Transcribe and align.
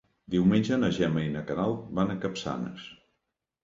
Diumenge 0.35 0.79
na 0.85 0.89
Gemma 0.95 1.27
i 1.27 1.31
na 1.37 1.45
Queralt 1.53 1.87
van 2.01 2.13
a 2.13 2.19
Capçanes. 2.27 2.93